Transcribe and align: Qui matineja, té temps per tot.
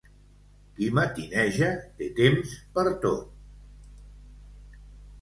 Qui 0.79 0.87
matineja, 0.99 1.69
té 2.01 2.09
temps 2.23 2.57
per 2.79 2.89
tot. 3.07 4.83